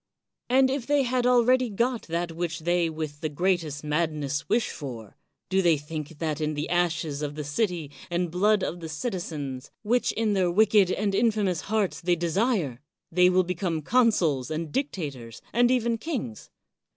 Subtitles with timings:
[0.49, 5.15] And if they had already got that which they with the greatest madness wish for,
[5.47, 9.69] do they think that in the ashes of the city and blood of the citizens,
[9.83, 15.39] which in their wicked and infamous hearts they desire, they will become consuls and dictators
[15.53, 16.49] and even kings?